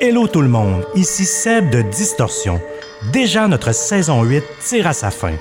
[0.00, 2.60] Hello tout le monde, ici Seb de Distorsion.
[3.12, 5.34] Déjà notre saison 8 tire à sa fin.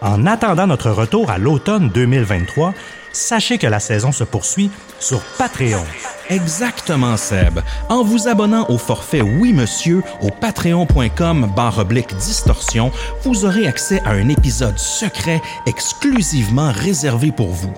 [0.00, 2.74] En attendant notre retour à l'automne 2023,
[3.14, 4.70] sachez que la saison se poursuit
[5.00, 5.84] sur Patreon.
[6.30, 7.60] Exactement, Seb.
[7.88, 12.90] En vous abonnant au forfait Oui Monsieur au patreon.com barre distorsion,
[13.22, 17.72] vous aurez accès à un épisode secret exclusivement réservé pour vous.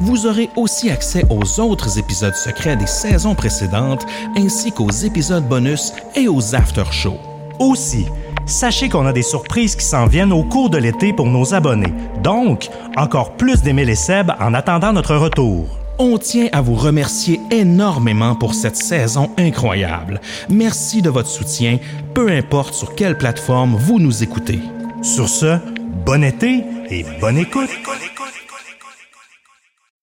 [0.00, 4.06] Vous aurez aussi accès aux autres épisodes secrets des saisons précédentes,
[4.36, 7.20] ainsi qu'aux épisodes bonus et aux after-shows.
[7.58, 8.06] Aussi,
[8.46, 11.92] sachez qu'on a des surprises qui s'en viennent au cours de l'été pour nos abonnés.
[12.22, 15.66] Donc, encore plus d'aimer les Seb en attendant notre retour.
[15.98, 20.20] On tient à vous remercier énormément pour cette saison incroyable.
[20.48, 21.78] Merci de votre soutien,
[22.14, 24.58] peu importe sur quelle plateforme vous nous écoutez.
[25.02, 25.58] Sur ce,
[26.04, 27.70] bon été et bonne écoute.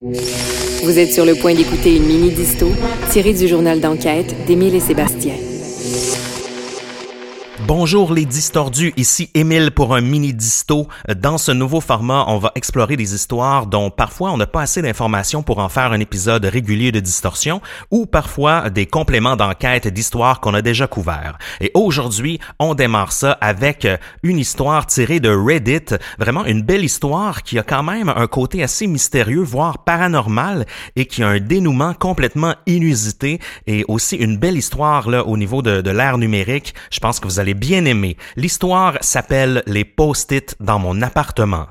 [0.02, 2.72] Vous êtes sur le point d'écouter une mini-disto
[3.10, 5.34] tirée du journal d'enquête d'Émile et Sébastien.
[7.70, 10.88] Bonjour les distordus, ici Émile pour un mini disto.
[11.16, 14.82] Dans ce nouveau format, on va explorer des histoires dont parfois on n'a pas assez
[14.82, 20.40] d'informations pour en faire un épisode régulier de distorsion ou parfois des compléments d'enquête d'histoires
[20.40, 21.38] qu'on a déjà couverts.
[21.62, 23.88] Et aujourd'hui, on démarre ça avec
[24.24, 28.64] une histoire tirée de Reddit, vraiment une belle histoire qui a quand même un côté
[28.64, 34.58] assez mystérieux, voire paranormal et qui a un dénouement complètement inusité et aussi une belle
[34.58, 36.74] histoire là au niveau de, de l'ère numérique.
[36.90, 38.18] Je pense que vous allez bien aimé.
[38.36, 41.68] L'histoire s'appelle Les post-it dans mon appartement.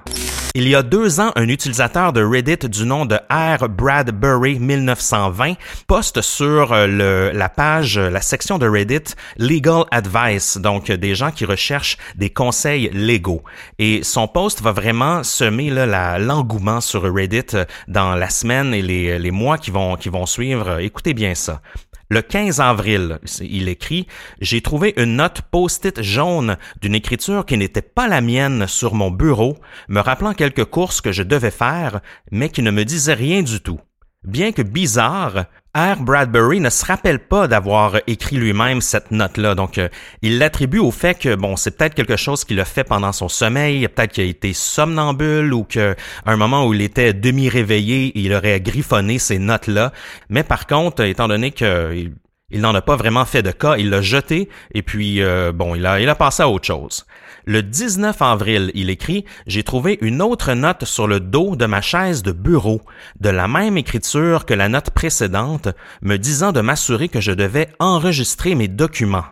[0.55, 3.69] Il y a deux ans, un utilisateur de Reddit du nom de R.
[3.69, 5.55] Bradbury 1920
[5.87, 11.45] poste sur euh, la page, la section de Reddit Legal Advice, donc des gens qui
[11.45, 13.43] recherchent des conseils légaux.
[13.79, 19.31] Et son post va vraiment semer l'engouement sur Reddit dans la semaine et les, les
[19.31, 20.81] mois qui vont, qui vont suivre.
[20.81, 21.61] Écoutez bien ça.
[22.11, 24.07] Le 15 avril, il écrit
[24.41, 29.11] J'ai trouvé une note post-it jaune d'une écriture qui n'était pas la mienne sur mon
[29.11, 33.43] bureau, me rappelant quelques courses que je devais faire, mais qui ne me disait rien
[33.43, 33.81] du tout.
[34.25, 35.47] Bien que bizarre,
[35.77, 36.01] R.
[36.01, 39.55] Bradbury ne se rappelle pas d'avoir écrit lui-même cette note-là.
[39.55, 39.89] Donc, euh,
[40.23, 43.29] il l'attribue au fait que, bon, c'est peut-être quelque chose qu'il a fait pendant son
[43.29, 45.95] sommeil, peut-être qu'il a été somnambule ou qu'à
[46.27, 49.93] un moment où il était demi-réveillé, il aurait griffonné ces notes-là.
[50.31, 52.13] Mais par contre, étant donné qu'il
[52.51, 55.75] il n'en a pas vraiment fait de cas, il l'a jeté et puis, euh, bon,
[55.75, 57.05] il a, il a passé à autre chose.
[57.45, 61.81] Le 19 avril, il écrit J'ai trouvé une autre note sur le dos de ma
[61.81, 62.83] chaise de bureau,
[63.21, 65.69] de la même écriture que la note précédente,
[66.03, 69.25] me disant de m'assurer que je devais enregistrer mes documents.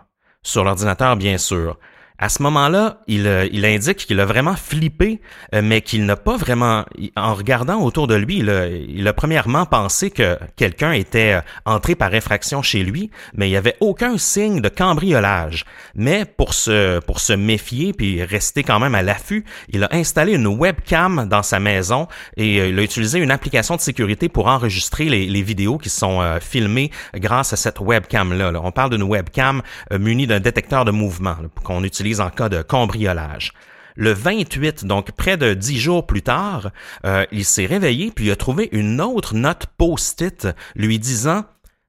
[0.42, 1.78] Sur l'ordinateur, bien sûr.
[2.18, 5.20] À ce moment-là, il, euh, il indique qu'il a vraiment flippé,
[5.54, 9.12] euh, mais qu'il n'a pas vraiment, en regardant autour de lui, il a, il a
[9.12, 13.76] premièrement pensé que quelqu'un était euh, entré par effraction chez lui, mais il n'y avait
[13.80, 15.66] aucun signe de cambriolage.
[15.94, 20.32] Mais pour se, pour se méfier puis rester quand même à l'affût, il a installé
[20.32, 25.04] une webcam dans sa maison et il a utilisé une application de sécurité pour enregistrer
[25.04, 28.52] les, les vidéos qui sont filmées grâce à cette webcam-là.
[28.62, 33.52] On parle d'une webcam munie d'un détecteur de mouvement qu'on utilise en cas de cambriolage.
[33.96, 36.70] Le 28, donc près de dix jours plus tard,
[37.06, 41.44] euh, il s'est réveillé puis a trouvé une autre note post-it lui disant,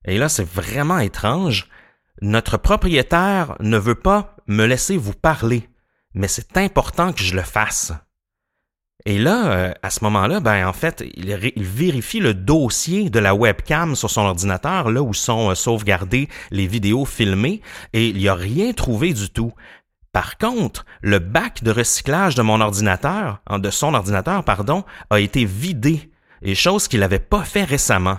[0.05, 1.67] et là c'est vraiment étrange,
[2.21, 5.67] notre propriétaire ne veut pas me laisser vous parler,
[6.13, 7.93] mais c'est important que je le fasse.
[9.05, 11.33] Et là, euh, à ce moment-là, ben en fait, il,
[11.63, 16.67] vérifie le dossier de la webcam sur son ordinateur, là où sont euh, sauvegardées les
[16.67, 17.61] vidéos filmées,
[17.93, 19.53] et il n'y a rien trouvé du tout.
[20.17, 25.45] Par contre, le bac de recyclage de mon ordinateur, de son ordinateur, pardon, a été
[25.45, 26.09] vidé,
[26.41, 28.17] et chose qu'il n'avait pas fait récemment.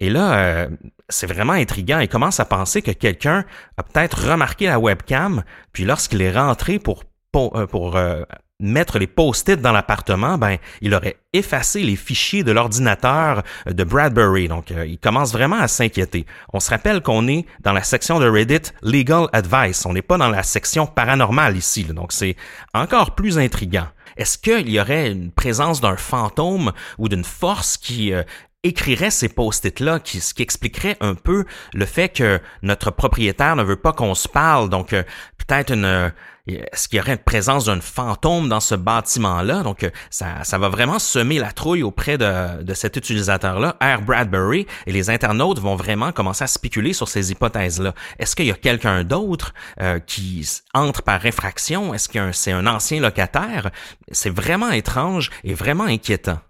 [0.00, 0.70] Et là, euh,
[1.10, 1.98] c'est vraiment intriguant.
[1.98, 3.44] Il commence à penser que quelqu'un
[3.76, 5.44] a peut-être remarqué la webcam,
[5.74, 8.24] puis lorsqu'il est rentré pour, pour, euh, euh,
[8.66, 14.48] mettre les post-it dans l'appartement, ben, il aurait effacé les fichiers de l'ordinateur de Bradbury.
[14.48, 16.26] Donc, euh, il commence vraiment à s'inquiéter.
[16.52, 19.84] On se rappelle qu'on est dans la section de Reddit Legal Advice.
[19.86, 21.84] On n'est pas dans la section paranormale ici.
[21.84, 22.36] Donc, c'est
[22.72, 23.88] encore plus intriguant.
[24.16, 28.22] Est-ce qu'il y aurait une présence d'un fantôme ou d'une force qui euh,
[28.64, 33.62] écrirait ces post-it-là, qui, ce qui expliquerait un peu le fait que notre propriétaire ne
[33.62, 34.68] veut pas qu'on se parle.
[34.68, 35.04] Donc, euh,
[35.38, 36.12] peut-être une
[36.46, 39.62] est-ce qu'il y aurait une présence d'un fantôme dans ce bâtiment-là?
[39.62, 44.02] Donc, euh, ça, ça va vraiment semer la trouille auprès de, de cet utilisateur-là, Air
[44.02, 47.94] Bradbury, et les internautes vont vraiment commencer à spéculer sur ces hypothèses-là.
[48.18, 51.94] Est-ce qu'il y a quelqu'un d'autre euh, qui entre par réfraction?
[51.94, 53.70] Est-ce que c'est un ancien locataire?
[54.12, 56.40] C'est vraiment étrange et vraiment inquiétant.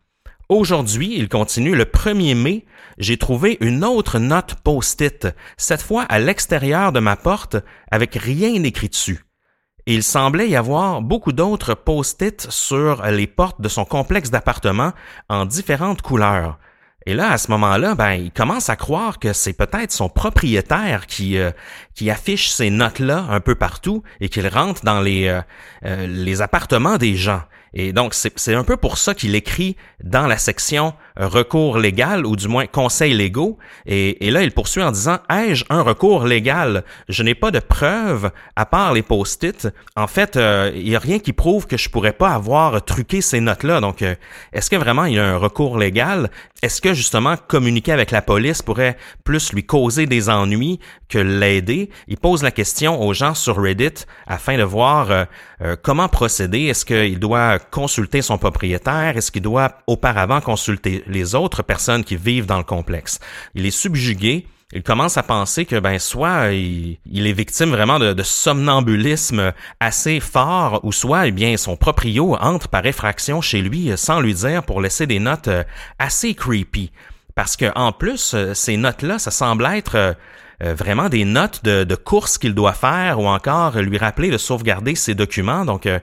[0.50, 2.66] Aujourd'hui, il continue, le 1er mai,
[2.98, 7.56] j'ai trouvé une autre note post-it, cette fois à l'extérieur de ma porte,
[7.90, 9.24] avec rien écrit dessus.
[9.86, 14.92] il semblait y avoir beaucoup d'autres post-it sur les portes de son complexe d'appartements
[15.30, 16.58] en différentes couleurs.
[17.06, 21.06] Et là, à ce moment-là, ben, il commence à croire que c'est peut-être son propriétaire
[21.06, 21.50] qui euh,
[21.94, 25.42] qui affiche ces notes-là un peu partout et qu'il rentre dans les euh,
[25.84, 27.42] euh, les appartements des gens.
[27.74, 32.36] Et donc, c'est un peu pour ça qu'il écrit dans la section recours légal, ou
[32.36, 33.58] du moins conseils légaux.
[33.86, 36.84] Et, et là, il poursuit en disant, ai-je un recours légal?
[37.08, 39.68] Je n'ai pas de preuves à part les post-it.
[39.96, 43.20] En fait, euh, il n'y a rien qui prouve que je pourrais pas avoir truqué
[43.20, 43.80] ces notes-là.
[43.80, 44.14] Donc, euh,
[44.52, 46.30] est-ce que vraiment il y a un recours légal?
[46.62, 51.90] Est-ce que justement communiquer avec la police pourrait plus lui causer des ennuis que l'aider?
[52.08, 56.62] Il pose la question aux gens sur Reddit afin de voir euh, comment procéder.
[56.62, 59.16] Est-ce qu'il doit consulter son propriétaire?
[59.16, 63.20] Est-ce qu'il doit auparavant consulter les autres personnes qui vivent dans le complexe?
[63.54, 64.46] Il est subjugué.
[64.72, 70.80] Il commence à penser que ben soit il, est victime vraiment de, somnambulisme assez fort,
[70.82, 74.80] ou soit eh bien son proprio entre par effraction chez lui sans lui dire pour
[74.80, 75.62] laisser des notes euh,
[75.98, 76.90] assez creepy.
[77.36, 80.16] Parce que en plus, euh, ces notes-là, ça semble être
[80.62, 84.30] euh, euh, vraiment des notes de, de courses qu'il doit faire ou encore lui rappeler
[84.30, 85.64] de sauvegarder ses documents.
[85.64, 85.98] Donc, euh,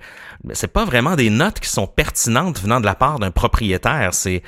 [0.53, 4.13] c'est pas vraiment des notes qui sont pertinentes venant de la part d'un propriétaire.
[4.13, 4.41] C'est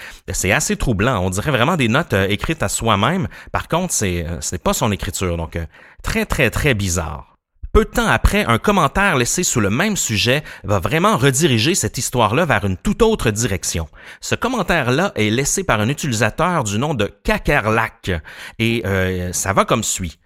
[0.52, 1.20] assez troublant.
[1.20, 3.28] On dirait vraiment des notes euh, écrites à soi-même.
[3.52, 5.38] Par contre, c'est c'est pas son écriture.
[5.38, 5.58] Donc,
[6.02, 7.33] très très très bizarre.
[7.74, 11.98] Peu de temps après, un commentaire laissé sous le même sujet va vraiment rediriger cette
[11.98, 13.88] histoire-là vers une toute autre direction.
[14.22, 18.12] Ce commentaire-là est laissé par un utilisateur du nom de Kakerlak
[18.60, 20.20] et euh, ça va comme suit.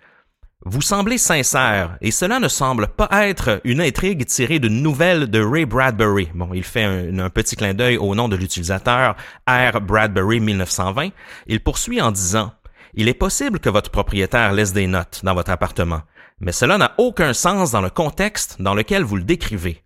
[0.65, 5.41] Vous semblez sincère, et cela ne semble pas être une intrigue tirée d'une nouvelle de
[5.41, 6.27] Ray Bradbury.
[6.35, 9.15] Bon, il fait un, un petit clin d'œil au nom de l'utilisateur
[9.47, 9.79] R.
[9.79, 11.11] Bradbury 1920.
[11.45, 12.51] Il poursuit en disant
[12.93, 16.01] Il est possible que votre propriétaire laisse des notes dans votre appartement
[16.39, 19.84] mais cela n'a aucun sens dans le contexte dans lequel vous le décrivez.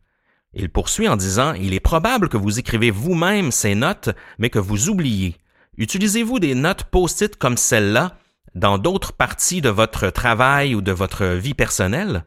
[0.53, 4.59] Il poursuit en disant Il est probable que vous écrivez vous-même ces notes, mais que
[4.59, 5.37] vous oubliez.
[5.77, 8.17] Utilisez-vous des notes post-it comme celle-là
[8.53, 12.25] dans d'autres parties de votre travail ou de votre vie personnelle?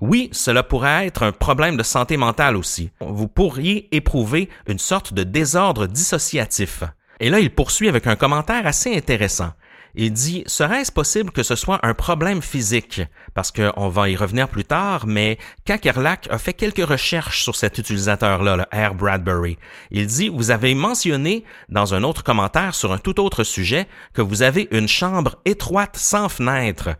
[0.00, 2.90] Oui, cela pourrait être un problème de santé mentale aussi.
[3.00, 6.82] Vous pourriez éprouver une sorte de désordre dissociatif.
[7.20, 9.52] Et là, il poursuit avec un commentaire assez intéressant.
[9.98, 13.00] Il dit, serait-ce possible que ce soit un problème physique?
[13.32, 17.78] Parce qu'on va y revenir plus tard, mais Kakerlak a fait quelques recherches sur cet
[17.78, 19.56] utilisateur-là, le Air Bradbury.
[19.90, 24.20] Il dit, vous avez mentionné dans un autre commentaire sur un tout autre sujet que
[24.20, 26.90] vous avez une chambre étroite sans fenêtre.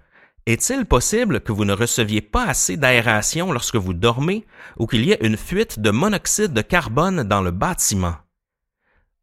[0.47, 4.47] Est-il possible que vous ne receviez pas assez d'aération lorsque vous dormez
[4.79, 8.15] ou qu'il y ait une fuite de monoxyde de carbone dans le bâtiment?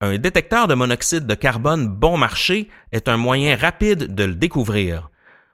[0.05, 5.09] Un détecteur de monoxyde de carbone bon marché est un moyen rapide de le découvrir.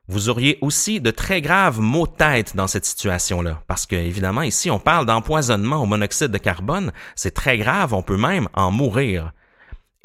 [0.08, 4.42] Vous auriez aussi de très graves maux de tête dans cette situation-là, parce que évidemment
[4.42, 8.72] ici on parle d'empoisonnement au monoxyde de carbone, c'est très grave, on peut même en
[8.72, 9.34] mourir.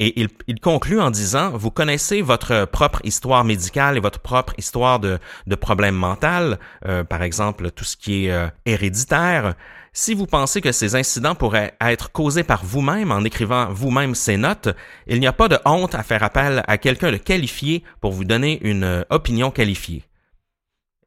[0.01, 4.99] Et il, conclut en disant, vous connaissez votre propre histoire médicale et votre propre histoire
[4.99, 9.55] de, de problèmes mentaux, euh, par exemple tout ce qui est euh, héréditaire.
[9.93, 14.35] Si vous pensez que ces incidents pourraient être causés par vous-même en écrivant vous-même ces
[14.35, 14.67] notes,
[15.07, 18.25] il n'y a pas de honte à faire appel à quelqu'un de qualifié pour vous
[18.25, 20.03] donner une euh, opinion qualifiée.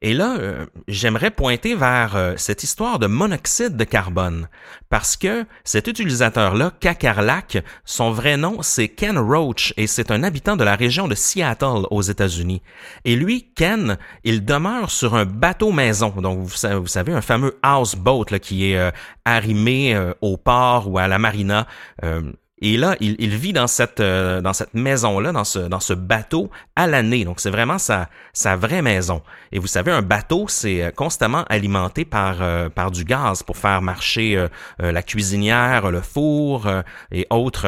[0.00, 4.48] Et là, euh, j'aimerais pointer vers euh, cette histoire de monoxyde de carbone,
[4.90, 10.56] parce que cet utilisateur-là, Kakarlak, son vrai nom, c'est Ken Roach, et c'est un habitant
[10.56, 12.62] de la région de Seattle aux États-Unis.
[13.04, 18.26] Et lui, Ken, il demeure sur un bateau maison, donc vous, savez, un fameux houseboat
[18.30, 18.92] là, qui est euh,
[19.24, 21.66] arrimé au port ou à la marina.
[22.60, 25.80] Et là, il, il vit dans cette euh, dans cette maison là, dans ce dans
[25.80, 27.24] ce bateau à l'année.
[27.24, 29.22] Donc c'est vraiment sa sa vraie maison.
[29.52, 33.56] Et vous savez, un bateau c'est euh, constamment alimenté par euh, par du gaz pour
[33.56, 34.46] faire marcher
[34.78, 36.68] la cuisinière, le four
[37.12, 37.66] et autres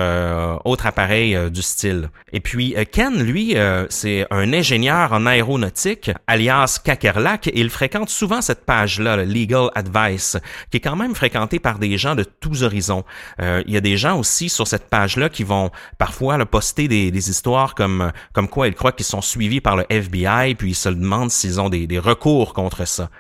[0.64, 2.11] autres appareils du style.
[2.32, 3.56] Et puis Ken, lui,
[3.88, 9.25] c'est un ingénieur en aéronautique, alias Kakerlak, et il fréquente souvent cette page là, le
[9.25, 10.37] Legal Advice,
[10.70, 13.04] qui est quand même fréquentée par des gens de tous horizons.
[13.38, 17.30] il y a des gens aussi sur cette page-là qui vont parfois le poster des,
[17.30, 20.88] histoires comme, comme quoi ils croient qu'ils sont suivis par le FBI, puis ils se
[20.88, 23.10] demandent s'ils ont des recours contre ça.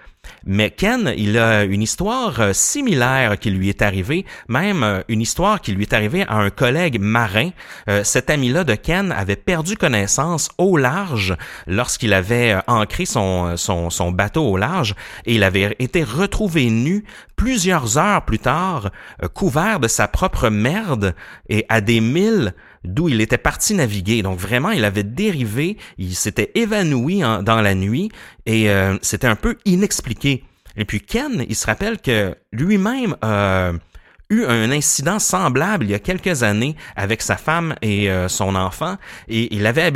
[0.46, 5.20] Mais Ken, il a une histoire euh, similaire qui lui est arrivée, même euh, une
[5.20, 7.50] histoire qui lui est arrivée à un collègue marin.
[7.88, 11.36] Euh, cet ami-là de Ken avait perdu connaissance au large
[11.66, 13.54] lorsqu'il avait ancré son,
[14.12, 14.94] bateau au large
[15.26, 17.04] et il avait été retrouvé nu
[17.36, 18.90] plusieurs heures plus tard,
[19.34, 21.14] couvert de sa propre merde
[21.48, 24.22] et à des milles d'où il était parti naviguer.
[24.22, 28.10] Donc vraiment, il avait dérivé, il s'était évanoui dans la nuit
[28.46, 30.44] et euh, c'était un peu inexpliqué.
[30.76, 33.72] Et puis Ken, il se rappelle que lui-même euh,
[34.30, 38.54] eu un incident semblable il y a quelques années avec sa femme et euh, son
[38.54, 38.96] enfant
[39.28, 39.92] et il avait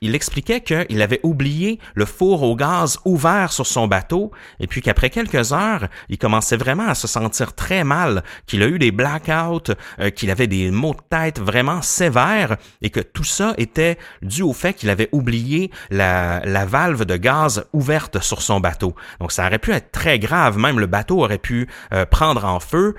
[0.00, 4.82] il expliquait qu'il avait oublié le four au gaz ouvert sur son bateau et puis
[4.82, 8.90] qu'après quelques heures, il commençait vraiment à se sentir très mal, qu'il a eu des
[8.90, 13.98] blackouts, euh, qu'il avait des maux de tête vraiment sévères et que tout ça était
[14.22, 18.94] dû au fait qu'il avait oublié la, la valve de gaz ouverte sur son bateau.
[19.20, 22.60] Donc ça aurait pu être très grave, même le bateau aurait pu euh, prendre en
[22.60, 22.94] feu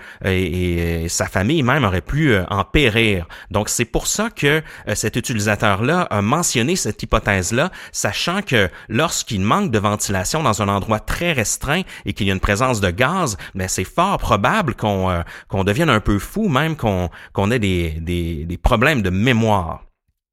[0.54, 3.28] et sa famille même aurait pu euh, en périr.
[3.50, 9.42] Donc c'est pour ça que euh, cet utilisateur-là a mentionné cette hypothèse-là, sachant que lorsqu'il
[9.42, 12.92] manque de ventilation dans un endroit très restreint et qu'il y a une présence de
[12.92, 17.10] gaz, mais ben, c'est fort probable qu'on euh, qu'on devienne un peu fou, même qu'on
[17.34, 19.82] qu'on ait des, des, des problèmes de mémoire.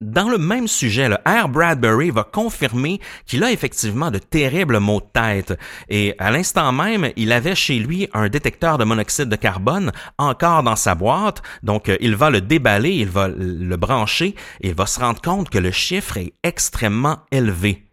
[0.00, 5.02] Dans le même sujet, le Air Bradbury va confirmer qu'il a effectivement de terribles maux
[5.02, 5.58] de tête
[5.90, 10.62] et à l'instant même, il avait chez lui un détecteur de monoxyde de carbone encore
[10.62, 14.74] dans sa boîte, donc euh, il va le déballer, il va le brancher et il
[14.74, 17.86] va se rendre compte que le chiffre est extrêmement élevé.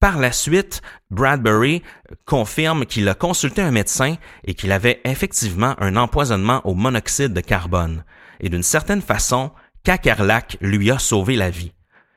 [0.00, 0.82] Par la suite,
[1.12, 1.84] Bradbury
[2.26, 7.40] confirme qu'il a consulté un médecin et qu'il avait effectivement un empoisonnement au monoxyde de
[7.40, 8.04] carbone.
[8.40, 9.52] Et d'une certaine façon,
[9.84, 11.72] Kakerlak lui a sauvé la vie.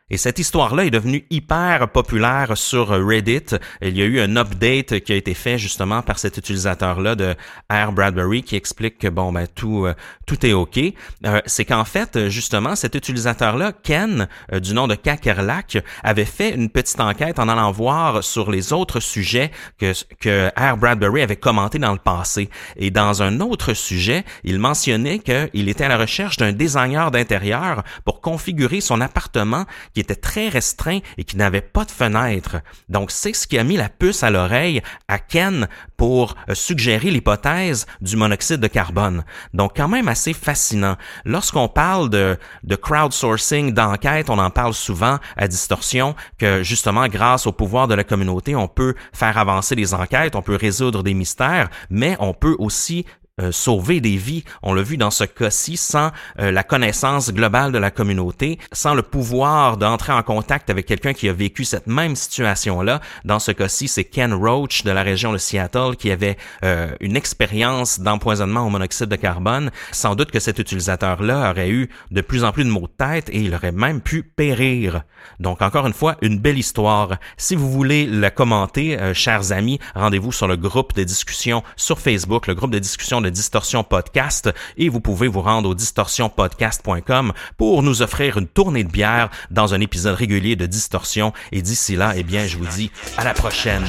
[0.10, 3.58] Et cette histoire-là est devenue hyper populaire sur Reddit.
[3.82, 7.36] Il y a eu un update qui a été fait justement par cet utilisateur-là de
[7.70, 9.96] Air Bradbury qui explique que bon ben tout euh,
[10.26, 10.80] tout est ok.
[11.26, 16.56] Euh, c'est qu'en fait justement cet utilisateur-là, Ken euh, du nom de Kakerlak, avait fait
[16.56, 21.36] une petite enquête en allant voir sur les autres sujets que que Air Bradbury avait
[21.36, 22.50] commenté dans le passé.
[22.78, 27.84] Et dans un autre sujet, il mentionnait qu'il était à la recherche d'un designer d'intérieur
[28.06, 29.66] pour configurer son appartement
[29.98, 32.58] qui était très restreint et qui n'avait pas de fenêtre.
[32.88, 37.10] Donc c'est ce qui a mis la puce à l'oreille à Ken pour euh, suggérer
[37.10, 39.25] l'hypothèse du monoxyde de carbone.
[39.56, 40.98] Donc quand même assez fascinant.
[41.25, 47.48] Lorsqu'on parle de, de crowdsourcing, d'enquête, on en parle souvent à Distorsion que justement grâce
[47.48, 51.16] au pouvoir de la communauté, on peut faire avancer les enquêtes, on peut résoudre des
[51.16, 53.08] mystères, mais on peut aussi
[53.39, 54.44] euh, sauver des vies.
[54.63, 58.96] On l'a vu dans ce cas-ci, sans euh, la connaissance globale de la communauté, sans
[58.96, 63.00] le pouvoir d'entrer en contact avec quelqu'un qui a vécu cette même situation-là.
[63.25, 67.15] Dans ce cas-ci, c'est Ken Roach de la région de Seattle qui avait euh, une
[67.15, 69.70] expérience d'empoisonnement au monoxyde de carbone.
[69.91, 73.29] Sans doute que cet utilisateur-là aurait eu de plus en plus de maux de tête
[73.29, 75.03] et il aurait même pu périr.
[75.39, 77.17] Donc encore une fois, une belle histoire.
[77.38, 82.48] Si vous voulez la commenter, chers amis, rendez-vous sur le groupe de discussion sur Facebook,
[82.48, 87.84] le groupe de discussion de Distorsion Podcast et vous pouvez vous rendre au distorsionpodcast.com pour
[87.84, 92.13] nous offrir une tournée de bière dans un épisode régulier de Distorsion et d'ici là,
[92.15, 92.91] eh bien, je vous dis.
[93.17, 93.86] À la prochaine.